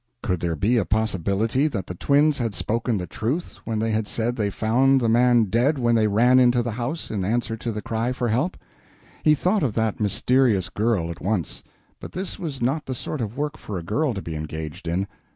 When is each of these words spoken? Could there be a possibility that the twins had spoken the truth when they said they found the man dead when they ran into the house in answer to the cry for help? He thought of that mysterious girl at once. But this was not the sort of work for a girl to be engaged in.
Could 0.23 0.39
there 0.39 0.55
be 0.55 0.77
a 0.77 0.83
possibility 0.85 1.67
that 1.67 1.85
the 1.85 1.93
twins 1.93 2.39
had 2.39 2.55
spoken 2.55 2.97
the 2.97 3.05
truth 3.05 3.59
when 3.65 3.77
they 3.77 4.03
said 4.03 4.35
they 4.35 4.49
found 4.49 4.99
the 4.99 5.07
man 5.07 5.43
dead 5.43 5.77
when 5.77 5.93
they 5.93 6.07
ran 6.07 6.39
into 6.39 6.63
the 6.63 6.71
house 6.71 7.11
in 7.11 7.23
answer 7.23 7.55
to 7.57 7.71
the 7.71 7.83
cry 7.83 8.11
for 8.11 8.29
help? 8.29 8.57
He 9.21 9.35
thought 9.35 9.61
of 9.61 9.75
that 9.75 9.99
mysterious 9.99 10.69
girl 10.69 11.11
at 11.11 11.21
once. 11.21 11.63
But 11.99 12.13
this 12.13 12.39
was 12.39 12.63
not 12.63 12.87
the 12.87 12.95
sort 12.95 13.21
of 13.21 13.37
work 13.37 13.57
for 13.59 13.77
a 13.77 13.83
girl 13.83 14.15
to 14.15 14.23
be 14.23 14.35
engaged 14.35 14.87
in. 14.87 15.05